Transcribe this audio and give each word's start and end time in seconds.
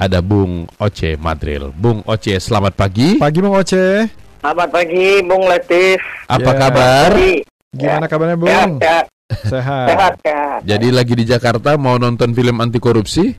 ada 0.00 0.18
Bung 0.20 0.64
Oce 0.78 1.14
Madril. 1.14 1.68
Bung 1.72 2.00
Oce, 2.04 2.40
selamat 2.40 2.72
pagi. 2.74 3.20
Pagi 3.20 3.38
Bung 3.38 3.52
Oce. 3.52 4.08
Selamat 4.40 4.68
pagi, 4.72 5.20
Bung 5.20 5.44
Latif. 5.44 6.00
Apa 6.24 6.50
Ya. 6.50 6.58
kabar? 6.58 7.10
Pagi. 7.12 7.34
Gimana 7.70 8.06
kabarnya 8.08 8.34
Sehat, 8.34 8.42
Bung? 8.42 8.72
sehat, 8.80 9.04
Sehat. 9.46 9.86
sehat, 9.86 10.12
sehat. 10.24 10.60
Jadi 10.64 10.88
lagi 10.90 11.14
di 11.14 11.24
Jakarta 11.24 11.76
mau 11.76 11.94
nonton 11.94 12.32
film 12.32 12.56
anti 12.58 12.80
korupsi? 12.80 13.28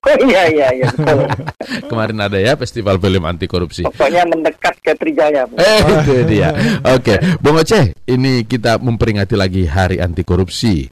Oh 0.00 0.16
iya, 0.24 0.48
iya, 0.48 0.68
iya. 0.72 0.88
Kemarin 1.92 2.24
ada 2.24 2.40
ya 2.40 2.56
festival 2.56 2.96
film 2.96 3.20
anti 3.20 3.44
korupsi. 3.44 3.84
Pokoknya 3.84 4.24
mendekat 4.24 4.72
ke 4.80 4.96
Trijaya. 4.96 5.44
Eh, 5.52 5.80
itu 5.84 6.24
dia. 6.24 6.56
Oke, 6.96 7.20
Bung 7.36 7.60
Oce, 7.60 7.92
ini 8.08 8.48
kita 8.48 8.80
memperingati 8.80 9.36
lagi 9.36 9.68
Hari 9.68 10.00
Anti 10.00 10.24
Korupsi. 10.24 10.88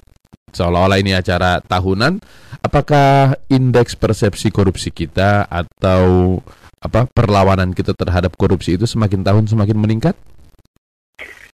Seolah-olah 0.53 0.99
ini 1.01 1.12
acara 1.15 1.61
tahunan. 1.63 2.21
Apakah 2.63 3.39
indeks 3.49 3.95
persepsi 3.95 4.50
korupsi 4.50 4.91
kita 4.91 5.46
atau 5.46 6.39
apa 6.79 7.11
perlawanan 7.11 7.75
kita 7.75 7.95
terhadap 7.95 8.35
korupsi 8.39 8.79
itu 8.79 8.86
semakin 8.86 9.27
tahun 9.27 9.45
semakin 9.50 9.79
meningkat? 9.79 10.14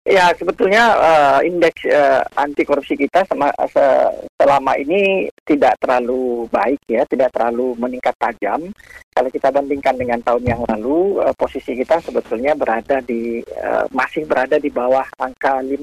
Ya, 0.09 0.33
sebetulnya 0.33 0.95
eh, 0.97 1.53
indeks 1.53 1.85
eh, 1.85 2.23
anti 2.33 2.65
korupsi 2.65 2.97
kita 2.97 3.21
sama, 3.29 3.53
se- 3.69 4.25
selama 4.41 4.73
ini 4.79 5.29
tidak 5.45 5.77
terlalu 5.77 6.49
baik 6.49 6.81
ya, 6.89 7.05
tidak 7.05 7.29
terlalu 7.29 7.77
meningkat 7.77 8.17
tajam. 8.17 8.73
Kalau 9.13 9.29
kita 9.29 9.53
bandingkan 9.53 9.99
dengan 9.99 10.17
tahun 10.25 10.49
yang 10.49 10.61
lalu, 10.65 11.21
eh, 11.21 11.35
posisi 11.37 11.77
kita 11.77 12.01
sebetulnya 12.01 12.57
berada 12.57 13.03
di 13.05 13.43
eh, 13.43 13.85
masih 13.93 14.25
berada 14.25 14.57
di 14.57 14.73
bawah 14.73 15.05
angka 15.21 15.61
50. 15.61 15.77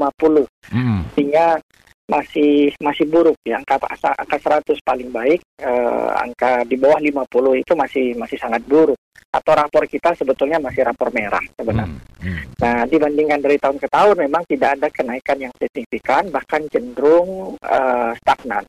Hmm. 0.74 1.06
artinya 1.06 1.62
masih 2.06 2.70
masih 2.78 3.04
buruk 3.10 3.34
ya 3.42 3.58
angka 3.58 3.82
angka 3.98 4.38
100 4.38 4.78
paling 4.86 5.10
baik 5.10 5.42
eh, 5.58 6.08
angka 6.14 6.62
di 6.62 6.78
bawah 6.78 7.02
50 7.02 7.62
itu 7.62 7.72
masih 7.74 8.14
masih 8.14 8.38
sangat 8.38 8.62
buruk 8.62 8.94
atau 9.36 9.52
rapor 9.52 9.84
kita 9.84 10.14
sebetulnya 10.16 10.56
masih 10.56 10.86
rapor 10.86 11.12
merah 11.12 11.42
sebenarnya. 11.58 11.98
Hmm. 11.98 12.24
Hmm. 12.24 12.42
Nah 12.62 12.78
dibandingkan 12.88 13.42
dari 13.42 13.60
tahun 13.60 13.76
ke 13.76 13.88
tahun 13.92 14.16
memang 14.24 14.42
tidak 14.48 14.70
ada 14.80 14.88
kenaikan 14.88 15.36
yang 15.36 15.52
signifikan 15.58 16.30
bahkan 16.32 16.62
cenderung 16.72 17.58
eh, 17.60 18.10
stagnan. 18.22 18.64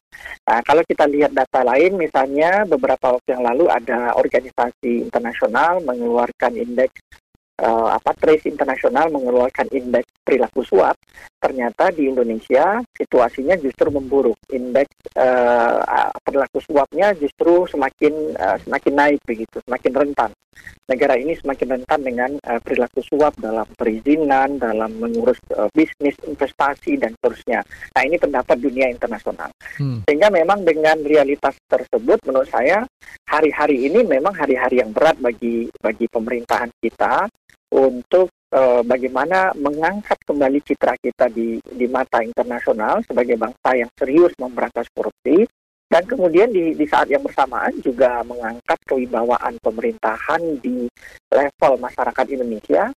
Nah 0.50 0.60
kalau 0.66 0.82
kita 0.84 1.06
lihat 1.08 1.32
data 1.32 1.62
lain 1.62 1.96
misalnya 1.96 2.66
beberapa 2.66 3.16
waktu 3.16 3.38
yang 3.38 3.46
lalu 3.46 3.70
ada 3.70 4.18
organisasi 4.18 5.08
internasional 5.08 5.80
mengeluarkan 5.86 6.58
indeks 6.58 7.00
eh, 7.58 7.90
apa 7.94 8.12
Trace 8.14 8.50
Internasional 8.50 9.10
mengeluarkan 9.10 9.68
indeks 9.74 10.10
perilaku 10.22 10.62
suap 10.62 11.00
ternyata 11.38 11.94
di 11.94 12.10
Indonesia 12.10 12.82
situasinya 12.92 13.56
justru 13.62 13.90
memburuk. 13.94 14.38
Indeks 14.52 14.94
eh, 15.18 15.78
perilaku 16.22 16.60
suapnya 16.62 17.14
justru 17.18 17.66
semakin 17.70 18.14
eh, 18.36 18.58
semakin 18.66 18.94
naik 18.94 19.22
begitu, 19.26 19.58
semakin 19.66 19.94
rentan. 19.94 20.32
Negara 20.90 21.14
ini 21.20 21.38
semakin 21.38 21.78
rentan 21.78 22.02
dengan 22.02 22.32
eh, 22.42 22.60
perilaku 22.60 23.00
suap 23.06 23.38
dalam 23.38 23.68
perizinan, 23.78 24.58
dalam 24.58 24.98
mengurus 24.98 25.38
eh, 25.54 25.70
bisnis, 25.72 26.18
investasi 26.26 26.98
dan 26.98 27.14
seterusnya. 27.20 27.62
Nah, 27.94 28.02
ini 28.02 28.18
pendapat 28.18 28.58
dunia 28.58 28.90
internasional. 28.90 29.54
Hmm. 29.78 30.02
Sehingga 30.10 30.34
memang 30.34 30.66
dengan 30.66 30.98
realitas 31.06 31.56
tersebut 31.70 32.20
menurut 32.26 32.50
saya 32.50 32.84
hari-hari 33.30 33.88
ini 33.92 34.02
memang 34.08 34.34
hari-hari 34.34 34.82
yang 34.82 34.92
berat 34.96 35.20
bagi 35.20 35.70
bagi 35.78 36.08
pemerintahan 36.10 36.72
kita 36.80 37.28
untuk 37.74 38.32
eh, 38.54 38.82
bagaimana 38.84 39.52
mengangkat 39.58 40.20
kembali 40.24 40.60
citra 40.64 40.96
kita 41.00 41.28
di 41.28 41.60
di 41.64 41.86
mata 41.88 42.24
internasional 42.24 43.04
sebagai 43.04 43.36
bangsa 43.36 43.76
yang 43.76 43.92
serius 43.96 44.32
memberantas 44.40 44.88
korupsi 44.92 45.44
dan 45.88 46.04
kemudian 46.04 46.52
di, 46.52 46.76
di 46.76 46.86
saat 46.88 47.08
yang 47.08 47.24
bersamaan 47.24 47.72
juga 47.80 48.20
mengangkat 48.28 48.76
kewibawaan 48.84 49.56
pemerintahan 49.64 50.60
di 50.60 50.92
level 51.32 51.74
masyarakat 51.80 52.26
Indonesia 52.36 52.92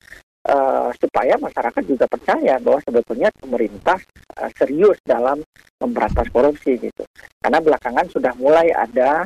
eh, 0.50 0.90
supaya 0.98 1.38
masyarakat 1.38 1.84
juga 1.86 2.06
percaya 2.10 2.58
bahwa 2.58 2.82
sebetulnya 2.82 3.30
pemerintah 3.38 4.02
eh, 4.42 4.52
serius 4.58 4.98
dalam 5.06 5.42
memberantas 5.78 6.28
korupsi 6.34 6.82
gitu. 6.82 7.06
Karena 7.38 7.62
belakangan 7.62 8.10
sudah 8.10 8.34
mulai 8.36 8.74
ada 8.74 9.26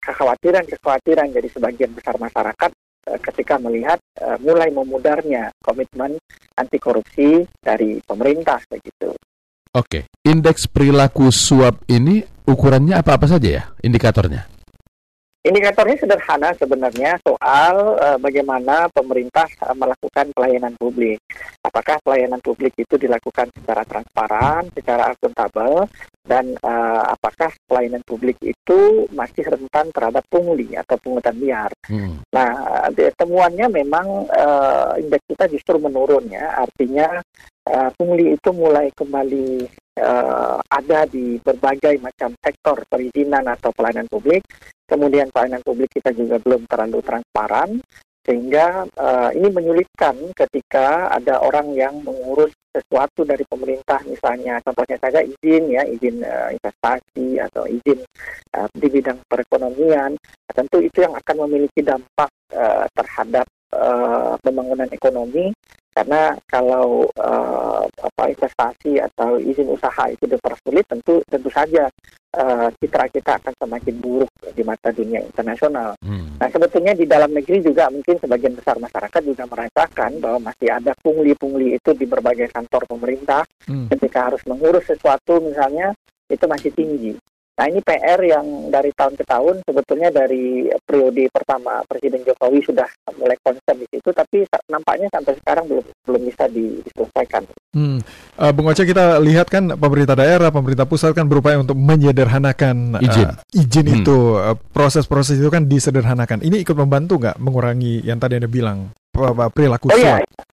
kekhawatiran-kekhawatiran 0.00 1.36
dari 1.36 1.48
sebagian 1.52 1.92
besar 1.92 2.16
masyarakat 2.16 2.70
eh, 3.12 3.20
ketika 3.20 3.60
melihat 3.60 3.99
eh, 4.18 4.36
mulai 4.42 4.72
memudarnya 4.74 5.52
komitmen 5.62 6.18
anti 6.56 6.78
korupsi 6.80 7.46
dari 7.60 8.02
pemerintah 8.02 8.58
begitu. 8.66 9.14
Oke, 9.70 10.10
indeks 10.26 10.66
perilaku 10.66 11.30
suap 11.30 11.86
ini 11.86 12.26
ukurannya 12.42 12.98
apa-apa 12.98 13.30
saja 13.30 13.48
ya 13.48 13.62
indikatornya? 13.86 14.59
Indikatornya 15.40 15.96
sederhana 15.96 16.52
sebenarnya 16.52 17.16
soal 17.24 17.96
eh, 17.96 18.18
bagaimana 18.20 18.92
pemerintah 18.92 19.48
eh, 19.48 19.72
melakukan 19.72 20.36
pelayanan 20.36 20.76
publik. 20.76 21.16
Apakah 21.64 21.96
pelayanan 22.04 22.44
publik 22.44 22.76
itu 22.76 23.00
dilakukan 23.00 23.48
secara 23.56 23.88
transparan, 23.88 24.68
secara 24.76 25.16
akuntabel, 25.16 25.88
dan 26.28 26.44
eh, 26.60 27.02
apakah 27.08 27.56
pelayanan 27.64 28.04
publik 28.04 28.36
itu 28.44 29.08
masih 29.16 29.48
rentan 29.48 29.88
terhadap 29.96 30.28
pungli 30.28 30.76
atau 30.76 31.00
pungutan 31.00 31.32
liar. 31.40 31.72
Hmm. 31.88 32.20
Nah, 32.36 32.52
temuannya 32.92 33.72
memang 33.72 34.28
eh, 34.28 35.00
indeks 35.00 35.24
kita 35.24 35.48
justru 35.48 35.80
menurun 35.80 36.28
ya. 36.28 36.68
Artinya 36.68 37.16
eh, 37.70 37.90
pungli 37.94 38.34
itu 38.34 38.50
mulai 38.50 38.90
kembali 38.90 39.48
eh, 39.96 40.58
ada 40.58 41.00
di 41.06 41.38
berbagai 41.38 42.02
macam 42.02 42.34
sektor 42.42 42.82
perizinan 42.90 43.46
atau 43.46 43.70
pelayanan 43.70 44.10
publik. 44.10 44.42
Kemudian 44.84 45.30
pelayanan 45.30 45.62
publik 45.62 45.94
kita 45.94 46.10
juga 46.10 46.42
belum 46.42 46.66
terlalu 46.66 46.98
transparan 47.06 47.78
sehingga 48.20 48.84
eh, 48.84 49.30
ini 49.40 49.48
menyulitkan 49.48 50.14
ketika 50.36 51.08
ada 51.08 51.40
orang 51.40 51.72
yang 51.72 52.04
mengurus 52.04 52.52
sesuatu 52.70 53.26
dari 53.26 53.42
pemerintah 53.48 53.98
misalnya 54.06 54.62
contohnya 54.62 54.94
saja 55.00 55.18
izin 55.24 55.72
ya 55.72 55.82
izin 55.88 56.22
eh, 56.22 56.54
investasi 56.54 57.40
atau 57.40 57.64
izin 57.66 57.98
eh, 58.54 58.68
di 58.76 58.88
bidang 58.92 59.18
perekonomian 59.26 60.14
tentu 60.52 60.78
itu 60.78 61.02
yang 61.02 61.16
akan 61.16 61.36
memiliki 61.48 61.80
dampak 61.82 62.30
eh, 62.52 62.86
terhadap 62.92 63.46
eh, 63.74 64.32
pembangunan 64.38 64.90
ekonomi 64.92 65.50
karena 66.00 66.32
kalau 66.48 67.04
eh, 67.12 67.84
apa 67.84 68.22
investasi 68.32 68.96
atau 68.96 69.36
izin 69.36 69.68
usaha 69.68 70.08
itu 70.08 70.24
dipersulit 70.24 70.88
tentu 70.88 71.20
tentu 71.28 71.52
saja 71.52 71.92
eh, 72.32 72.68
citra 72.80 73.04
kita 73.12 73.36
akan 73.36 73.52
semakin 73.60 73.96
buruk 74.00 74.32
di 74.56 74.64
mata 74.64 74.88
dunia 74.96 75.20
internasional. 75.20 75.92
Hmm. 76.00 76.40
Nah 76.40 76.48
sebetulnya 76.48 76.96
di 76.96 77.04
dalam 77.04 77.36
negeri 77.36 77.60
juga 77.60 77.92
mungkin 77.92 78.16
sebagian 78.16 78.56
besar 78.56 78.80
masyarakat 78.80 79.20
juga 79.28 79.44
merasakan 79.44 80.24
bahwa 80.24 80.48
masih 80.48 80.72
ada 80.72 80.96
pungli-pungli 81.04 81.76
itu 81.76 81.92
di 81.92 82.08
berbagai 82.08 82.48
kantor 82.48 82.88
pemerintah 82.88 83.44
Hmm. 83.68 83.86
ketika 83.92 84.32
harus 84.32 84.40
mengurus 84.48 84.88
sesuatu 84.88 85.36
misalnya 85.44 85.92
itu 86.32 86.44
masih 86.48 86.72
tinggi. 86.72 87.12
Nah 87.60 87.68
ini 87.68 87.84
PR 87.84 88.16
yang 88.24 88.72
dari 88.72 88.88
tahun 88.96 89.20
ke 89.20 89.24
tahun 89.28 89.60
sebetulnya 89.68 90.08
dari 90.08 90.64
periode 90.80 91.28
pertama 91.28 91.84
Presiden 91.84 92.24
Jokowi 92.24 92.64
sudah 92.64 92.88
mulai 93.20 93.36
concern 93.44 93.76
di 93.76 93.84
situ, 93.92 94.08
tapi 94.16 94.48
nampaknya 94.72 95.12
sampai 95.12 95.36
sekarang 95.36 95.68
belum 95.68 95.84
belum 96.08 96.22
bisa 96.24 96.48
di- 96.48 96.80
diselesaikan. 96.80 97.44
Hmm. 97.76 98.00
Eh, 98.40 98.52
Bung 98.56 98.72
Oce 98.72 98.88
kita 98.88 99.20
lihat 99.20 99.52
kan 99.52 99.76
pemerintah 99.76 100.16
daerah, 100.16 100.48
pemerintah 100.48 100.88
pusat 100.88 101.12
kan 101.12 101.28
berupaya 101.28 101.60
untuk 101.60 101.76
menyederhanakan 101.76 102.96
eh, 102.96 103.04
Izin. 103.04 103.28
izin 103.52 103.86
Hmm. 103.92 103.96
itu 104.00 104.16
eh, 104.40 104.56
proses-proses 104.72 105.36
itu 105.36 105.52
kan 105.52 105.68
disederhanakan. 105.68 106.40
Ini 106.40 106.64
ikut 106.64 106.72
membantu 106.72 107.20
nggak 107.20 107.36
mengurangi 107.44 108.00
yang 108.00 108.16
tadi 108.16 108.40
anda 108.40 108.48
bilang 108.48 108.88
pe- 109.12 109.36
pe- 109.36 109.52
perilaku 109.52 109.92
Oh 109.92 110.00
iya, 110.00 110.16
suap? 110.16 110.48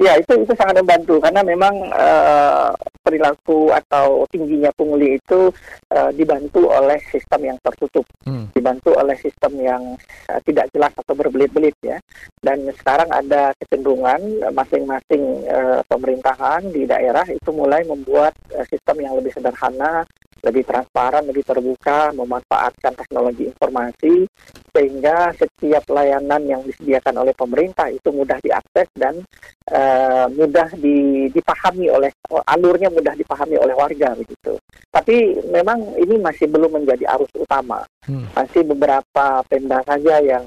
Ya 0.00 0.16
itu 0.16 0.32
itu 0.32 0.52
sangat 0.56 0.80
membantu 0.80 1.20
karena 1.20 1.44
memang 1.44 1.74
eh, 1.92 2.72
perilaku 3.04 3.68
atau 3.68 4.24
tingginya 4.32 4.72
pungli 4.72 5.20
itu 5.20 5.52
eh, 5.92 6.10
dibantu 6.16 6.72
oleh 6.72 6.96
sistem 7.12 7.52
yang 7.52 7.58
tertutup. 7.60 8.08
Hmm. 8.20 8.52
dibantu 8.52 8.92
oleh 8.94 9.16
sistem 9.16 9.56
yang 9.60 9.82
eh, 10.28 10.40
tidak 10.44 10.68
jelas 10.72 10.92
atau 10.96 11.14
berbelit-belit 11.16 11.76
ya. 11.84 11.98
Dan 12.40 12.68
sekarang 12.76 13.08
ada 13.12 13.52
kecenderungan 13.60 14.52
masing-masing 14.52 15.44
eh, 15.44 15.80
pemerintahan 15.84 16.68
di 16.68 16.84
daerah 16.88 17.24
itu 17.28 17.50
mulai 17.52 17.84
membuat 17.84 18.36
eh, 18.52 18.64
sistem 18.68 19.04
yang 19.04 19.16
lebih 19.16 19.32
sederhana, 19.32 20.04
lebih 20.40 20.64
transparan, 20.64 21.24
lebih 21.28 21.44
terbuka, 21.44 22.12
memanfaatkan 22.16 22.96
teknologi 22.96 23.48
informasi 23.48 24.24
sehingga 24.70 25.34
setiap 25.36 25.84
layanan 25.90 26.42
yang 26.46 26.62
disediakan 26.64 27.26
oleh 27.26 27.34
pemerintah 27.34 27.90
itu 27.90 28.08
mudah 28.14 28.38
diakses 28.40 28.88
dan 28.96 29.20
eh, 29.68 30.26
mudah 30.30 30.68
di- 30.78 31.28
dipahami 31.30 31.90
oleh 31.90 32.10
alurnya 32.48 32.88
mudah 32.88 33.14
dipahami 33.14 33.56
oleh 33.60 33.74
warga 33.74 34.14
begitu. 34.16 34.56
Tapi 34.90 35.38
memang 35.50 35.94
ini 36.00 36.18
masih 36.18 36.50
belum 36.50 36.82
menjadi 36.82 37.06
arus 37.18 37.30
utama 37.36 37.82
Hmm. 38.08 38.24
masih 38.32 38.64
beberapa 38.64 39.44
pemda 39.44 39.84
saja 39.84 40.18
yang 40.24 40.42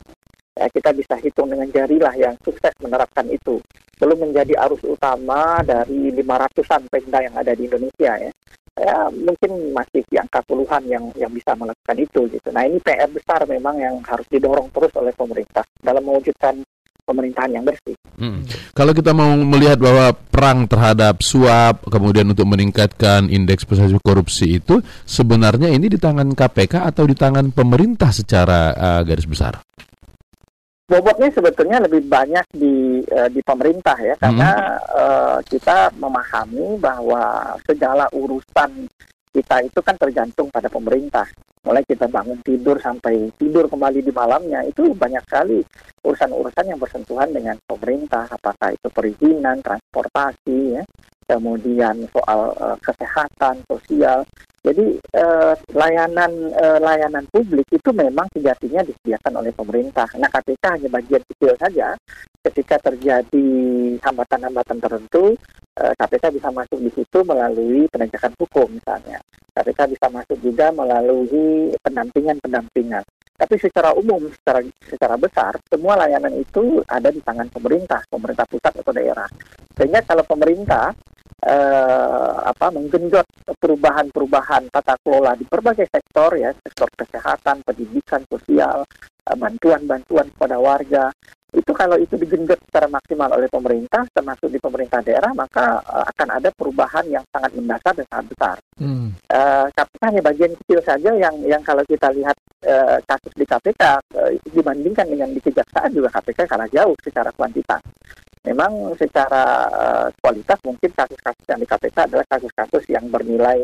eh, 0.58 0.70
kita 0.74 0.90
bisa 0.94 1.16
hitung 1.22 1.54
dengan 1.54 1.70
jari 1.70 2.02
lah 2.02 2.14
yang 2.18 2.34
sukses 2.42 2.74
menerapkan 2.82 3.26
itu. 3.30 3.62
Belum 4.02 4.26
menjadi 4.26 4.58
arus 4.68 4.82
utama 4.84 5.62
dari 5.62 6.10
500-an 6.18 6.82
pemda 6.90 7.20
yang 7.22 7.36
ada 7.38 7.54
di 7.54 7.70
Indonesia 7.70 8.14
ya. 8.18 8.32
Ya 8.74 9.06
mungkin 9.14 9.74
masih 9.74 10.02
di 10.10 10.18
angka 10.18 10.42
puluhan 10.50 10.82
yang 10.90 11.06
yang 11.14 11.30
bisa 11.30 11.54
melakukan 11.54 11.98
itu 11.98 12.26
gitu. 12.30 12.50
Nah 12.50 12.66
ini 12.66 12.82
PR 12.82 13.10
besar 13.10 13.46
memang 13.46 13.78
yang 13.78 13.96
harus 14.02 14.26
didorong 14.30 14.70
terus 14.74 14.92
oleh 14.98 15.14
pemerintah 15.14 15.66
dalam 15.82 16.02
mewujudkan 16.02 16.58
pemerintahan 17.04 17.52
yang 17.52 17.64
bersih. 17.68 17.96
Hmm. 18.16 18.48
Kalau 18.72 18.96
kita 18.96 19.12
mau 19.12 19.36
melihat 19.36 19.78
bahwa 19.78 20.16
perang 20.16 20.66
terhadap 20.66 21.20
suap, 21.20 21.84
kemudian 21.92 22.32
untuk 22.32 22.48
meningkatkan 22.48 23.28
indeks 23.28 23.68
persepsi 23.68 24.00
korupsi 24.00 24.46
itu 24.64 24.80
sebenarnya 25.04 25.68
ini 25.68 25.92
di 25.92 26.00
tangan 26.00 26.32
KPK 26.32 26.88
atau 26.88 27.04
di 27.04 27.16
tangan 27.18 27.52
pemerintah 27.52 28.10
secara 28.16 28.72
uh, 28.74 29.02
garis 29.04 29.28
besar? 29.28 29.60
Bobotnya 30.84 31.32
sebetulnya 31.32 31.80
lebih 31.80 32.04
banyak 32.06 32.46
di 32.52 33.02
uh, 33.08 33.30
di 33.32 33.40
pemerintah 33.40 33.96
ya 33.96 34.16
karena 34.20 34.52
hmm. 34.52 35.00
uh, 35.00 35.40
kita 35.48 35.96
memahami 35.96 36.76
bahwa 36.78 37.56
segala 37.64 38.06
urusan 38.12 38.88
kita 39.34 39.66
itu 39.66 39.80
kan 39.82 39.98
tergantung 39.98 40.54
pada 40.54 40.70
pemerintah. 40.70 41.26
Mulai 41.64 41.82
kita 41.88 42.12
bangun 42.12 42.38
tidur 42.44 42.78
sampai 42.78 43.32
tidur 43.40 43.66
kembali 43.72 44.04
di 44.04 44.12
malamnya 44.12 44.62
itu 44.68 44.92
banyak 44.94 45.24
sekali 45.26 45.64
urusan-urusan 46.04 46.70
yang 46.70 46.78
bersentuhan 46.78 47.32
dengan 47.32 47.58
pemerintah. 47.66 48.30
Apakah 48.30 48.76
itu 48.76 48.88
perizinan 48.94 49.64
transportasi 49.64 50.78
ya. 50.78 50.84
Kemudian 51.24 52.04
soal 52.12 52.52
uh, 52.60 52.78
kesehatan 52.84 53.64
sosial 53.66 54.28
jadi 54.64 54.96
eh, 54.96 55.54
layanan 55.76 56.32
eh, 56.56 56.80
layanan 56.80 57.28
publik 57.28 57.68
itu 57.68 57.90
memang 57.92 58.32
sejatinya 58.32 58.80
disediakan 58.88 59.44
oleh 59.44 59.52
pemerintah. 59.52 60.08
Nah 60.16 60.32
KPK 60.32 60.64
hanya 60.80 60.90
bagian 60.90 61.24
kecil 61.28 61.52
saja. 61.60 61.92
Ketika 62.40 62.80
terjadi 62.80 63.48
hambatan-hambatan 64.00 64.80
tertentu, 64.80 65.36
eh, 65.76 65.94
KPK 66.00 66.40
bisa 66.40 66.48
masuk 66.56 66.80
di 66.80 66.92
situ 66.96 67.20
melalui 67.28 67.92
penegakan 67.92 68.32
hukum 68.40 68.72
misalnya. 68.72 69.20
KPK 69.52 70.00
bisa 70.00 70.08
masuk 70.08 70.40
juga 70.40 70.72
melalui 70.72 71.76
pendampingan-pendampingan. 71.84 73.04
Tapi 73.36 73.60
secara 73.60 73.92
umum, 74.00 74.32
secara 74.32 74.64
secara 74.88 75.20
besar, 75.20 75.60
semua 75.68 76.00
layanan 76.00 76.40
itu 76.40 76.80
ada 76.88 77.12
di 77.12 77.20
tangan 77.20 77.52
pemerintah, 77.52 78.00
pemerintah 78.08 78.48
pusat 78.48 78.80
atau 78.80 78.96
daerah. 78.96 79.28
Sehingga 79.76 80.08
kalau 80.08 80.24
pemerintah 80.24 80.96
eh, 81.44 82.36
apa 82.48 82.72
menggenjot 82.72 83.28
perubahan-perubahan 83.60 84.72
tata 84.72 84.96
kelola 85.04 85.36
di 85.36 85.44
berbagai 85.44 85.88
sektor 85.92 86.34
ya 86.40 86.56
sektor 86.56 86.88
kesehatan 86.96 87.64
pendidikan 87.68 88.24
sosial 88.28 88.88
eh, 89.28 89.36
bantuan-bantuan 89.36 90.32
kepada 90.32 90.58
warga 90.58 91.12
itu 91.54 91.72
kalau 91.78 92.02
itu 92.02 92.18
digenjot 92.18 92.58
secara 92.66 92.90
maksimal 92.90 93.30
oleh 93.30 93.46
pemerintah 93.46 94.02
termasuk 94.10 94.50
di 94.50 94.58
pemerintah 94.58 95.06
daerah 95.06 95.30
maka 95.38 95.86
uh, 95.86 96.02
akan 96.10 96.42
ada 96.42 96.50
perubahan 96.50 97.06
yang 97.06 97.22
sangat 97.30 97.54
mendasar 97.54 97.94
dan 97.94 98.06
sangat 98.10 98.26
besar. 98.34 98.58
Hmm. 98.82 99.14
Uh, 99.30 99.70
KPK 99.70 100.02
hanya 100.10 100.22
bagian 100.26 100.54
kecil 100.58 100.80
saja 100.82 101.14
yang 101.14 101.36
yang 101.46 101.62
kalau 101.62 101.86
kita 101.86 102.10
lihat 102.10 102.34
uh, 102.66 102.98
kasus 103.06 103.34
di 103.38 103.46
KPK 103.46 103.82
uh, 104.18 104.32
dibandingkan 104.50 105.06
dengan 105.06 105.30
di 105.30 105.40
kejaksaan 105.46 105.94
juga 105.94 106.10
KPK 106.18 106.50
kalah 106.50 106.70
jauh 106.74 106.98
secara 107.06 107.30
kuantitas 107.38 107.86
memang 108.44 108.92
secara 109.00 109.44
uh, 109.72 110.08
kualitas 110.20 110.60
mungkin 110.68 110.92
kasus-kasus 110.92 111.46
yang 111.48 111.60
di 111.64 111.68
KPK 111.68 111.98
adalah 112.12 112.26
kasus-kasus 112.28 112.84
yang 112.92 113.06
bernilai 113.08 113.64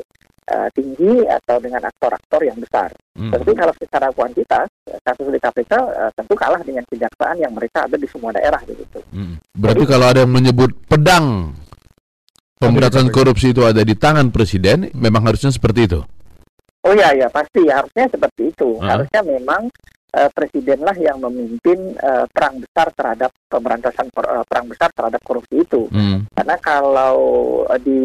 uh, 0.50 0.70
tinggi 0.72 1.28
atau 1.28 1.60
dengan 1.60 1.84
aktor-aktor 1.84 2.42
yang 2.48 2.58
besar. 2.58 2.90
Hmm. 3.14 3.31
Tapi 3.36 3.52
kalau 3.52 3.74
secara 3.76 4.08
kuantitas 4.16 4.68
kasus 5.04 5.28
di 5.28 5.40
KPK 5.40 5.74
uh, 5.76 6.12
tentu 6.16 6.34
kalah 6.40 6.62
dengan 6.64 6.84
kejaksaan 6.88 7.38
yang 7.44 7.52
mereka 7.52 7.86
ada 7.86 8.00
di 8.00 8.08
semua 8.08 8.31
daerah 8.31 8.60
begitu. 8.64 9.00
Hmm. 9.12 9.36
Berarti 9.52 9.84
Jadi, 9.84 9.92
kalau 9.92 10.06
ada 10.08 10.20
yang 10.24 10.34
menyebut 10.34 10.72
pedang 10.88 11.54
pemberantasan 12.60 13.12
korupsi 13.12 13.52
itu 13.52 13.64
ada 13.68 13.84
di 13.84 13.96
tangan 13.96 14.31
presiden, 14.31 14.92
memang 14.96 15.28
harusnya 15.28 15.52
seperti 15.52 15.92
itu. 15.92 16.00
Oh 16.88 16.96
ya 16.96 17.12
ya 17.12 17.28
pasti 17.28 17.68
harusnya 17.68 18.08
seperti 18.08 18.56
itu. 18.56 18.80
Uh 18.80 18.88
Harusnya 18.88 19.20
memang 19.28 19.68
uh, 20.13 20.29
presidenlah 20.33 20.95
yang 20.97 21.21
memimpin 21.21 21.94
uh, 22.00 22.25
perang 22.29 22.61
besar 22.61 22.89
terhadap 22.94 23.31
pemberantasan 23.50 24.07
per, 24.13 24.25
uh, 24.25 24.45
perang 24.45 24.67
besar 24.69 24.89
terhadap 24.94 25.21
korupsi 25.21 25.61
itu. 25.61 25.85
Hmm. 25.89 26.25
Karena 26.33 26.56
kalau 26.61 27.15
uh, 27.65 27.79
di 27.79 28.01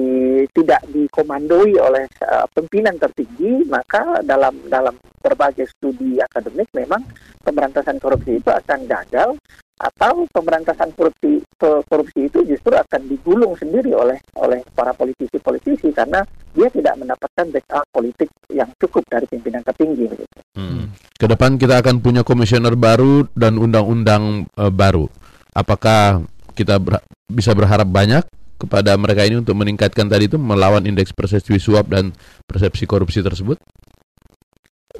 tidak 0.53 0.85
dikomandoi 0.91 1.77
oleh 1.81 2.05
uh, 2.25 2.47
pimpinan 2.53 2.97
tertinggi, 3.01 3.65
maka 3.69 4.21
dalam 4.25 4.55
dalam 4.69 4.97
berbagai 5.25 5.69
studi 5.73 6.21
akademik 6.21 6.69
memang 6.77 7.01
pemberantasan 7.41 7.97
korupsi 7.97 8.41
itu 8.41 8.51
akan 8.53 8.85
gagal 8.85 9.37
atau 9.75 10.23
pemberantasan 10.31 10.95
korupsi 10.95 11.43
korupsi 11.59 12.31
itu 12.31 12.47
justru 12.47 12.71
akan 12.79 13.11
digulung 13.11 13.59
sendiri 13.59 13.91
oleh 13.91 14.23
oleh 14.39 14.63
para 14.71 14.95
politisi-politisi 14.95 15.91
karena 15.91 16.23
dia 16.55 16.71
tidak 16.71 16.95
mendapatkan 16.95 17.47
backup 17.51 17.85
politik 17.91 18.31
yang 18.55 18.71
cukup 18.79 19.03
dari 19.11 19.27
pimpinan 19.27 19.67
tertinggi. 19.67 20.07
Hmm. 20.55 20.95
Ke 21.19 21.27
depan 21.27 21.59
kita 21.59 21.83
akan 21.83 21.99
punya 21.99 22.23
komisioner 22.23 22.79
baru 22.79 23.27
dan 23.35 23.59
undang-undang 23.59 24.47
uh, 24.55 24.71
baru. 24.71 25.11
Apakah 25.51 26.23
kita 26.55 26.79
ber 26.79 27.03
bisa 27.27 27.51
berharap 27.51 27.91
banyak 27.91 28.23
kepada 28.55 28.95
mereka 28.95 29.27
ini 29.27 29.43
untuk 29.43 29.59
meningkatkan 29.59 30.07
tadi 30.07 30.31
itu 30.31 30.39
melawan 30.39 30.87
indeks 30.87 31.11
persepsi 31.11 31.59
suap 31.59 31.91
dan 31.91 32.15
persepsi 32.47 32.87
korupsi 32.87 33.19
tersebut? 33.27 33.59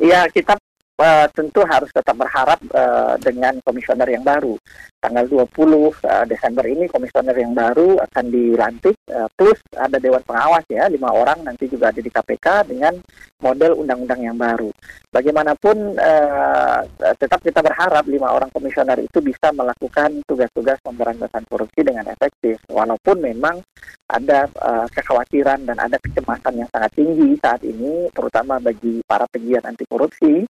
Ya, 0.03 0.27
kita 0.27 0.59
uh, 0.99 1.27
tentu 1.35 1.63
harus 1.67 1.91
tetap 1.91 2.15
berharap 2.15 2.61
uh, 2.71 3.15
dengan 3.19 3.59
komisioner 3.65 4.07
yang 4.11 4.23
baru. 4.23 4.55
Tanggal 5.03 5.29
20 5.29 5.37
uh, 5.37 5.93
eh, 5.93 6.25
Desember 6.25 6.65
ini 6.65 6.89
komisioner 6.89 7.37
yang 7.37 7.53
baru 7.53 8.01
akan 8.01 8.25
dilantik, 8.31 8.97
uh, 9.13 9.29
plus 9.37 9.59
ada 9.77 10.01
Dewan 10.01 10.25
Pengawas 10.25 10.65
ya, 10.71 10.89
lima 10.89 11.13
orang 11.13 11.45
nanti 11.45 11.69
juga 11.69 11.93
ada 11.93 12.01
di 12.01 12.09
KPK 12.09 12.73
dengan 12.73 12.97
model 13.43 13.85
undang-undang 13.85 14.21
yang 14.25 14.37
baru. 14.39 14.73
Bagaimanapun 15.13 16.01
uh, 16.01 16.81
tetap 17.21 17.45
kita 17.45 17.61
berharap 17.61 18.09
lima 18.09 18.33
orang 18.33 18.49
komisioner 18.49 18.97
itu 19.05 19.21
bisa 19.21 19.53
melakukan 19.53 20.25
tugas-tugas 20.25 20.81
pemberantasan 20.81 21.45
korupsi 21.53 21.85
dengan 21.85 22.09
efektif, 22.09 22.57
walaupun 22.73 23.21
memang 23.21 23.61
ada 24.09 24.49
uh, 24.61 24.89
kekhawatiran 24.89 25.69
dan 25.69 25.77
ada 25.77 26.01
kecemasan 26.01 26.65
yang 26.65 26.69
sangat 26.73 26.93
tinggi 26.97 27.37
saat 27.45 27.61
ini, 27.61 28.09
terutama 28.17 28.57
bagi 28.57 29.05
para 29.05 29.29
pegiat 29.29 29.69
anti 29.69 29.85
korupsi 29.85 30.45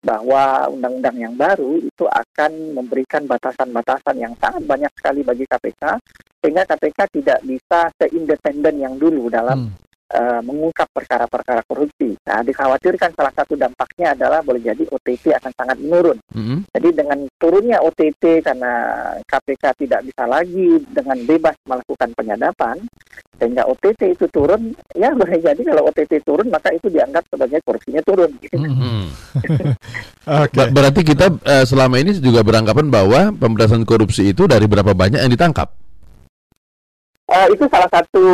bahwa 0.00 0.64
undang-undang 0.72 1.16
yang 1.20 1.34
baru 1.36 1.76
itu 1.76 2.08
akan 2.08 2.72
memberikan 2.72 3.28
batasan-batasan 3.28 4.16
yang 4.16 4.32
sangat 4.40 4.64
banyak 4.64 4.92
sekali 4.96 5.20
bagi 5.20 5.44
KPK 5.44 5.82
sehingga 6.40 6.64
KPK 6.64 6.98
tidak 7.20 7.38
bisa 7.44 7.92
seindependen 8.00 8.76
yang 8.80 8.94
dulu 8.96 9.28
dalam 9.28 9.68
hmm. 9.68 9.89
Uh, 10.14 10.40
mengungkap 10.42 10.88
perkara-perkara 10.90 11.62
korupsi. 11.66 12.18
Nah, 12.26 12.42
dikhawatirkan 12.42 13.14
salah 13.14 13.32
satu 13.34 13.54
dampaknya 13.54 14.14
adalah 14.14 14.42
boleh 14.42 14.62
jadi 14.62 14.84
OTT 14.86 15.34
akan 15.38 15.52
sangat 15.54 15.76
menurun. 15.78 16.18
Hmm. 16.34 16.66
Jadi 16.74 16.88
dengan 16.94 17.18
turunnya 17.38 17.78
OTT 17.82 18.44
karena 18.44 18.72
KPK 19.24 19.64
tidak 19.86 20.00
bisa 20.06 20.24
lagi 20.26 20.82
dengan 20.90 21.18
bebas 21.26 21.56
melakukan 21.66 22.10
penyadapan, 22.14 22.76
sehingga 23.40 23.64
OTT 23.64 24.20
itu 24.20 24.26
turun, 24.28 24.76
ya 24.92 25.14
boleh 25.16 25.40
jadi 25.40 25.62
kalau 25.64 25.88
OTT 25.88 26.12
turun 26.26 26.52
maka 26.52 26.68
itu 26.76 26.92
dianggap 26.92 27.24
sebagai 27.30 27.58
korupsinya 27.64 28.02
turun. 28.04 28.30
Hmm. 28.80 29.12
okay. 30.26 30.68
Berarti 30.72 31.00
kita 31.04 31.32
uh, 31.32 31.64
selama 31.64 32.00
ini 32.00 32.16
juga 32.18 32.40
beranggapan 32.40 32.86
bahwa 32.88 33.30
pemberantasan 33.34 33.84
korupsi 33.84 34.32
itu 34.32 34.46
dari 34.48 34.66
berapa 34.66 34.92
banyak 34.92 35.20
yang 35.20 35.32
ditangkap? 35.32 35.70
Uh, 37.30 37.46
itu 37.54 37.62
salah 37.70 37.86
satu 37.86 38.26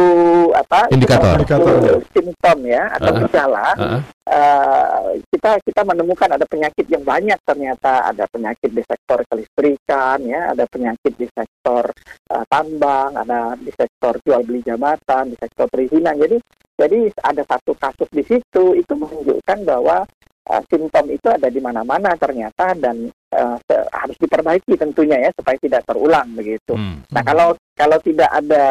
apa 0.56 0.88
indikator, 0.88 1.36
indikator. 1.36 2.00
Simptom 2.16 2.58
ya 2.64 2.88
atau 2.96 3.12
uh, 3.12 3.18
gejala. 3.28 3.68
Uh, 3.76 3.84
uh. 3.84 4.02
Uh, 4.24 5.08
kita 5.28 5.60
kita 5.68 5.84
menemukan 5.84 6.32
ada 6.32 6.48
penyakit 6.48 6.88
yang 6.88 7.04
banyak 7.04 7.36
ternyata. 7.44 8.08
Ada 8.08 8.24
penyakit 8.32 8.72
di 8.72 8.80
sektor 8.80 9.20
kelistrikan 9.28 10.24
ya, 10.24 10.56
ada 10.56 10.64
penyakit 10.64 11.12
di 11.12 11.28
sektor 11.28 11.92
uh, 12.32 12.44
tambang, 12.48 13.12
ada 13.20 13.52
di 13.60 13.68
sektor 13.68 14.16
jual 14.24 14.40
beli 14.48 14.64
jabatan, 14.64 15.28
di 15.28 15.36
sektor 15.36 15.68
perizinan. 15.68 16.16
Jadi 16.16 16.40
jadi 16.80 17.12
ada 17.20 17.44
satu 17.44 17.76
kasus 17.76 18.08
di 18.08 18.24
situ. 18.24 18.80
Itu 18.80 18.96
menunjukkan 18.96 19.58
bahwa 19.68 20.08
uh, 20.48 20.62
simptom 20.72 21.12
itu 21.12 21.28
ada 21.28 21.52
di 21.52 21.60
mana-mana 21.60 22.16
ternyata. 22.16 22.72
Dan 22.72 23.12
uh, 23.36 23.58
harus 23.92 24.16
diperbaiki 24.16 24.74
tentunya 24.80 25.28
ya 25.28 25.30
supaya 25.36 25.56
tidak 25.60 25.84
terulang 25.84 26.32
begitu. 26.32 26.72
Hmm. 26.72 27.04
Nah 27.12 27.22
kalau 27.22 27.52
kalau 27.76 28.00
tidak 28.00 28.32
ada 28.32 28.64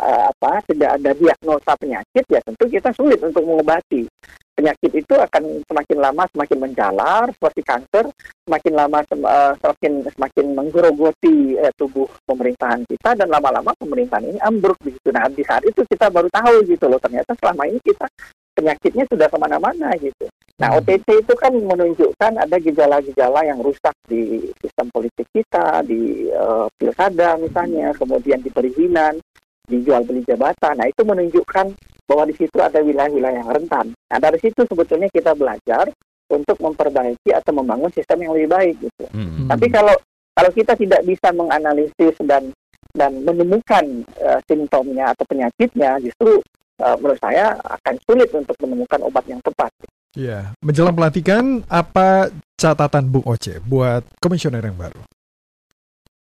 uh, 0.00 0.22
apa 0.32 0.64
tidak 0.64 0.90
ada 0.96 1.10
diagnosa 1.12 1.72
penyakit 1.76 2.24
ya 2.24 2.40
tentu 2.40 2.64
kita 2.72 2.88
sulit 2.96 3.20
untuk 3.20 3.44
mengobati 3.44 4.08
penyakit 4.56 5.04
itu 5.04 5.12
akan 5.12 5.60
semakin 5.68 5.98
lama 6.00 6.24
semakin 6.32 6.58
menjalar 6.64 7.28
seperti 7.36 7.60
kanker 7.60 8.08
semakin 8.48 8.72
lama 8.72 8.98
sem 9.04 9.20
uh, 9.20 9.52
semakin 9.60 9.92
semakin 10.08 10.46
menggerogoti 10.56 11.60
uh, 11.60 11.68
tubuh 11.76 12.08
pemerintahan 12.24 12.80
kita 12.88 13.12
dan 13.20 13.28
lama-lama 13.28 13.76
pemerintahan 13.76 14.24
ini 14.24 14.40
ambruk 14.40 14.80
begitu 14.80 15.12
nah 15.12 15.28
di 15.28 15.44
saat 15.44 15.60
itu 15.68 15.84
kita 15.84 16.08
baru 16.08 16.32
tahu 16.32 16.64
gitu 16.64 16.88
loh 16.88 16.96
ternyata 16.96 17.36
selama 17.36 17.68
ini 17.68 17.76
kita 17.84 18.08
penyakitnya 18.56 19.04
sudah 19.12 19.28
ke 19.28 19.36
mana-mana 19.36 19.92
gitu. 20.00 20.24
Nah 20.56 20.72
hmm. 20.72 20.78
OTT 20.80 21.08
itu 21.20 21.34
kan 21.36 21.52
menunjukkan 21.52 22.32
ada 22.40 22.56
gejala-gejala 22.56 23.44
yang 23.44 23.60
rusak 23.60 23.92
di 24.08 24.48
sistem 24.56 24.88
politik 24.88 25.28
kita, 25.32 25.84
di 25.84 26.32
uh, 26.32 26.64
pilkada 26.80 27.36
misalnya, 27.36 27.92
kemudian 27.92 28.40
di 28.40 28.48
perizinan, 28.48 29.20
di 29.68 29.84
jual 29.84 30.06
beli 30.08 30.24
jabatan. 30.24 30.80
Nah 30.80 30.88
itu 30.88 31.04
menunjukkan 31.04 31.66
bahwa 32.06 32.24
di 32.24 32.34
situ 32.38 32.56
ada 32.62 32.78
wilayah-wilayah 32.80 33.42
yang 33.42 33.50
rentan. 33.50 33.86
Nah, 33.92 34.18
dari 34.22 34.38
situ 34.38 34.62
sebetulnya 34.62 35.10
kita 35.10 35.34
belajar 35.34 35.90
untuk 36.30 36.58
memperbaiki 36.62 37.34
atau 37.34 37.52
membangun 37.54 37.90
sistem 37.90 38.22
yang 38.22 38.32
lebih 38.34 38.50
baik 38.50 38.74
gitu. 38.78 39.04
Hmm. 39.10 39.50
Tapi 39.50 39.66
kalau 39.70 39.94
kalau 40.34 40.50
kita 40.54 40.78
tidak 40.78 41.02
bisa 41.02 41.34
menganalisis 41.34 42.14
dan 42.22 42.50
dan 42.96 43.12
menemukan 43.22 43.84
uh, 44.22 44.40
simptomnya 44.48 45.12
atau 45.12 45.26
penyakitnya, 45.28 46.00
justru 46.00 46.40
uh, 46.80 46.96
menurut 46.98 47.20
saya 47.20 47.58
akan 47.60 47.94
sulit 48.06 48.30
untuk 48.32 48.56
menemukan 48.62 49.02
obat 49.04 49.26
yang 49.28 49.42
tepat. 49.44 49.70
Iya, 50.16 50.56
menjelang 50.64 50.96
pelantikan 50.96 51.60
apa 51.68 52.32
catatan 52.56 53.12
Bung 53.12 53.28
Oce 53.28 53.60
buat 53.60 54.00
komisioner 54.16 54.64
yang 54.64 54.80
baru? 54.80 55.04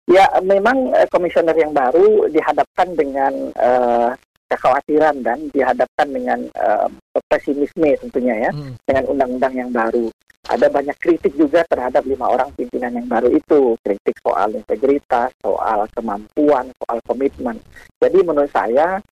Ya, 0.08 0.24
memang 0.40 0.96
uh, 0.96 1.04
komisioner 1.12 1.52
yang 1.52 1.76
baru 1.76 2.24
dihadapkan 2.32 2.88
dengan 2.96 3.52
uh, 3.52 4.16
kekhawatiran 4.48 5.20
dan 5.20 5.52
dihadapkan 5.52 6.08
dengan 6.08 6.40
uh, 6.56 6.88
pesimisme 7.28 7.92
tentunya 8.00 8.48
ya 8.48 8.50
hmm. 8.54 8.80
dengan 8.88 9.04
undang-undang 9.12 9.54
yang 9.54 9.70
baru. 9.74 10.08
Ada 10.46 10.70
banyak 10.70 10.96
kritik 11.02 11.34
juga 11.34 11.66
terhadap 11.66 12.06
lima 12.06 12.30
orang 12.30 12.54
pimpinan 12.54 12.94
yang 12.94 13.10
baru 13.10 13.34
itu, 13.34 13.74
kritik 13.82 14.14
soal 14.22 14.54
integritas, 14.54 15.34
soal 15.42 15.90
kemampuan, 15.90 16.70
soal 16.80 17.02
komitmen. 17.02 17.58
Jadi 17.98 18.22
menurut 18.22 18.48
saya 18.54 19.02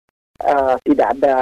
uh, 0.44 0.76
tidak 0.84 1.08
ada 1.18 1.36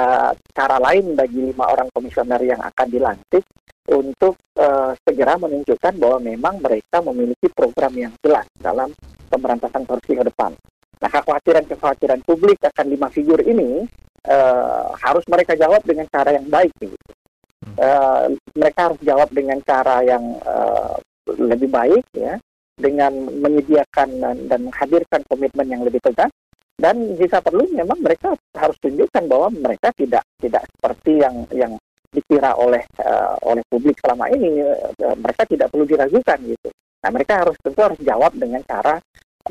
cara 0.55 0.77
lain 0.79 1.13
bagi 1.13 1.51
lima 1.51 1.67
orang 1.69 1.91
komisioner 1.91 2.41
yang 2.41 2.61
akan 2.63 2.87
dilantik 2.87 3.43
untuk 3.91 4.39
uh, 4.57 4.95
segera 5.03 5.35
menunjukkan 5.35 5.99
bahwa 5.99 6.17
memang 6.23 6.63
mereka 6.63 7.03
memiliki 7.03 7.51
program 7.51 7.91
yang 7.93 8.13
jelas 8.23 8.47
dalam 8.55 8.95
pemberantasan 9.27 9.83
korupsi 9.83 10.15
ke 10.15 10.23
depan. 10.23 10.55
Nah, 11.03 11.09
kekhawatiran-kekhawatiran 11.11 12.23
publik 12.23 12.63
akan 12.63 12.85
lima 12.87 13.11
figur 13.11 13.43
ini 13.43 13.83
uh, 14.31 14.95
harus 14.95 15.27
mereka 15.27 15.59
jawab 15.59 15.83
dengan 15.83 16.07
cara 16.07 16.31
yang 16.31 16.47
baik. 16.47 16.71
Gitu. 16.79 16.95
Uh, 17.75 18.31
mereka 18.55 18.91
harus 18.91 18.99
jawab 19.03 19.27
dengan 19.35 19.59
cara 19.67 19.99
yang 19.99 20.23
uh, 20.47 20.95
lebih 21.27 21.67
baik, 21.67 22.03
ya, 22.15 22.39
dengan 22.79 23.11
menyediakan 23.39 24.09
dan, 24.47 24.59
menghadirkan 24.63 25.27
komitmen 25.27 25.67
yang 25.67 25.83
lebih 25.83 25.99
tegas. 25.99 26.31
Dan 26.79 27.19
jika 27.19 27.43
perlu, 27.43 27.67
memang 27.75 27.99
mereka 27.99 28.31
harus 28.53 28.77
tunjukkan 28.79 29.23
bahwa 29.25 29.47
mereka 29.53 29.89
tidak 29.97 30.23
tidak 30.37 30.63
seperti 30.69 31.21
yang 31.21 31.35
yang 31.53 31.73
dikira 32.13 32.53
oleh 32.57 32.85
uh, 33.01 33.35
oleh 33.49 33.65
publik 33.65 33.97
selama 33.99 34.29
ini. 34.29 34.61
Uh, 34.61 35.17
mereka 35.17 35.43
tidak 35.49 35.73
perlu 35.73 35.85
diragukan 35.85 36.37
gitu. 36.45 36.69
Nah, 37.03 37.09
mereka 37.11 37.43
harus 37.43 37.57
tentu 37.59 37.79
harus 37.83 37.99
jawab 37.99 38.31
dengan 38.37 38.63
cara 38.63 38.95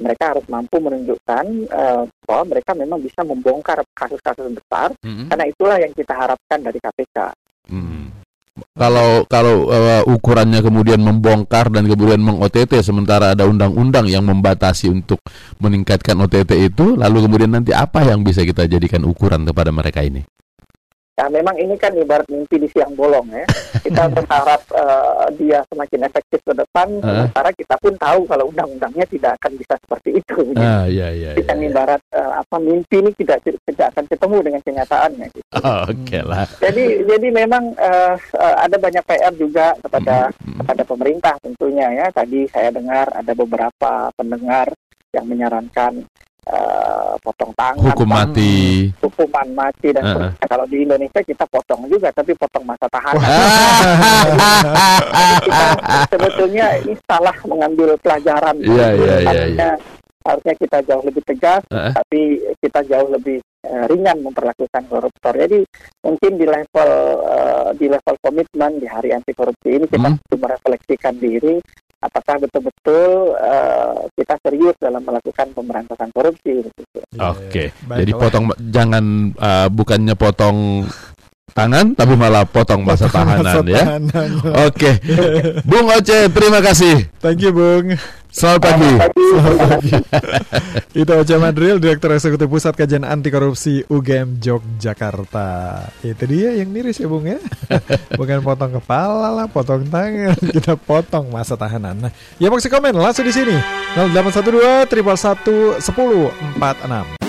mereka 0.01 0.33
harus 0.33 0.47
mampu 0.49 0.81
menunjukkan 0.81 1.45
uh, 1.69 2.05
bahwa 2.25 2.45
mereka 2.57 2.73
memang 2.73 2.97
bisa 3.05 3.21
membongkar 3.21 3.85
kasus-kasus 3.93 4.49
besar 4.57 4.89
mm-hmm. 5.05 5.29
karena 5.29 5.45
itulah 5.45 5.77
yang 5.77 5.93
kita 5.93 6.15
harapkan 6.17 6.59
dari 6.65 6.81
KPK. 6.81 7.19
Mm. 7.69 8.02
Kalau 8.53 9.25
kalau 9.33 9.73
uh, 9.73 10.05
ukurannya 10.05 10.61
kemudian 10.61 11.01
membongkar 11.01 11.73
dan 11.73 11.89
kemudian 11.89 12.21
meng-OTT 12.21 12.85
sementara 12.85 13.33
ada 13.33 13.49
undang-undang 13.49 14.05
yang 14.05 14.29
membatasi 14.29 14.93
untuk 14.93 15.25
meningkatkan 15.57 16.21
OTT 16.21 16.69
itu, 16.69 17.01
lalu 17.01 17.25
kemudian 17.25 17.49
nanti 17.49 17.73
apa 17.73 18.05
yang 18.05 18.21
bisa 18.21 18.45
kita 18.45 18.69
jadikan 18.69 19.09
ukuran 19.09 19.49
kepada 19.49 19.73
mereka 19.73 20.05
ini? 20.05 20.21
Ya 21.23 21.31
memang 21.31 21.55
ini 21.55 21.79
kan 21.79 21.95
ibarat 21.95 22.27
mimpi 22.27 22.59
di 22.59 22.67
siang 22.67 22.99
bolong 22.99 23.31
ya. 23.31 23.47
Kita 23.87 24.11
berharap 24.11 24.59
uh, 24.75 25.31
dia 25.39 25.63
semakin 25.71 26.11
efektif 26.11 26.43
ke 26.43 26.51
depan, 26.51 26.99
uh. 26.99 27.07
sementara 27.07 27.51
kita 27.55 27.75
pun 27.79 27.95
tahu 27.95 28.27
kalau 28.27 28.51
undang-undangnya 28.51 29.07
tidak 29.07 29.39
akan 29.39 29.55
bisa 29.55 29.75
seperti 29.79 30.19
itu. 30.23 30.55
Ah, 30.59 30.87
iya, 30.87 31.11
iya, 31.15 31.31
kita 31.35 31.55
iya, 31.55 31.63
iya. 31.63 31.71
ibarat 31.71 32.03
uh, 32.15 32.43
apa 32.43 32.57
mimpi 32.63 33.03
ini 33.03 33.11
tidak 33.15 33.43
tidak 33.43 33.87
akan 33.95 34.05
ketemu 34.07 34.37
dengan 34.43 34.61
kenyataannya. 34.67 35.27
Gitu. 35.35 35.47
Oh, 35.63 35.83
Oke 35.91 35.95
okay 35.99 36.23
lah. 36.23 36.47
Jadi 36.59 36.85
jadi 37.07 37.29
memang 37.31 37.75
uh, 37.75 38.15
uh, 38.19 38.57
ada 38.59 38.77
banyak 38.79 39.03
PR 39.07 39.35
juga 39.35 39.75
kepada 39.79 40.31
mm-hmm. 40.31 40.59
kepada 40.63 40.83
pemerintah 40.87 41.35
tentunya 41.43 41.87
ya. 41.91 42.07
Tadi 42.11 42.51
saya 42.51 42.71
dengar 42.75 43.11
ada 43.15 43.33
beberapa 43.35 44.11
pendengar 44.15 44.75
yang 45.13 45.27
menyarankan 45.29 46.07
uh, 46.49 47.15
potong 47.23 47.53
tangan, 47.55 47.93
hukum 47.93 48.09
mati, 48.09 48.89
hukuman 48.99 49.49
mati 49.55 49.89
dan 49.95 50.05
uh 50.05 50.17
-uh. 50.27 50.31
kalau 50.49 50.67
di 50.67 50.83
Indonesia 50.83 51.21
kita 51.23 51.45
potong 51.47 51.87
juga 51.87 52.11
tapi 52.11 52.35
potong 52.35 52.65
masa 52.67 52.87
tahanan. 52.91 53.23
kita 55.47 55.67
sebetulnya 56.11 56.67
ini 56.83 56.95
salah 57.07 57.37
mengambil 57.47 57.95
pelajaran. 58.03 58.57
Iya 58.59 58.89
iya 58.99 59.15
iya. 59.23 59.71
Harusnya 60.23 60.55
kita 60.55 60.79
jauh 60.87 61.03
lebih 61.03 61.23
tegas, 61.27 61.63
uh 61.71 61.91
-uh. 61.91 61.93
tapi 61.99 62.39
kita 62.63 62.87
jauh 62.87 63.11
lebih 63.11 63.43
uh, 63.67 63.85
ringan 63.91 64.23
memperlakukan 64.23 64.83
koruptor. 64.87 65.35
Jadi 65.35 65.67
mungkin 66.03 66.39
di 66.39 66.47
level 66.47 66.91
uh, 67.23 67.71
di 67.75 67.87
level 67.91 68.17
komitmen 68.23 68.79
di 68.83 68.87
Hari 68.87 69.15
Anti 69.15 69.33
Korupsi 69.35 69.79
ini 69.79 69.87
kita 69.87 70.09
hmm. 70.13 70.39
merefleksikan 70.39 71.15
diri 71.19 71.59
apakah 72.03 72.35
betul-betul 72.43 73.39
uh, 73.39 74.11
kita 74.19 74.35
serius 74.43 74.75
dalam 74.83 75.07
melakukan 75.07 75.55
pemberantasan 75.55 76.11
korupsi. 76.11 76.67
Gitu. 76.67 76.83
Oke, 76.83 77.07
okay. 77.17 77.67
jadi 78.03 78.13
potong 78.19 78.51
jangan 78.59 79.31
uh, 79.39 79.69
bukannya 79.71 80.15
potong 80.19 80.85
tangan 81.53 81.93
tapi 81.99 82.15
malah 82.15 82.47
potong 82.47 82.87
masa 82.87 83.11
tahanan 83.11 83.43
masa 83.43 83.59
ya. 83.67 83.85
Oke. 84.63 84.71
Okay. 84.71 84.95
Bung 85.67 85.91
Oce, 85.91 86.31
terima 86.31 86.63
kasih. 86.63 87.11
Thank 87.19 87.43
you, 87.43 87.51
Bung. 87.51 87.99
Selamat 88.33 88.73
pagi. 88.73 88.93
Selamat 89.13 89.57
pagi. 89.69 89.93
Itu 91.05 91.13
Oce 91.13 91.37
Madril, 91.37 91.77
Direktur 91.77 92.17
Eksekutif 92.17 92.49
Pusat 92.49 92.75
Kajian 92.81 93.05
Anti 93.05 93.29
Korupsi 93.29 93.85
UGM 93.93 94.41
Yogyakarta. 94.41 95.51
Itu 96.01 96.25
dia 96.25 96.57
yang 96.57 96.73
miris 96.73 96.97
ya 96.97 97.11
Bung 97.13 97.29
ya. 97.29 97.37
Bukan 98.19 98.41
potong 98.41 98.73
kepala 98.81 99.29
lah, 99.37 99.47
potong 99.53 99.85
tangan. 99.85 100.39
Kita 100.39 100.81
potong 100.81 101.29
masa 101.29 101.61
tahanan. 101.61 102.09
Nah, 102.09 102.13
ya 102.41 102.49
mau 102.49 102.57
komen 102.57 102.97
langsung 102.97 103.29
di 103.29 103.35
sini. 103.37 103.59
0812 103.99 104.89
triple 104.89 105.19
10 105.19 105.83
46. 106.57 107.22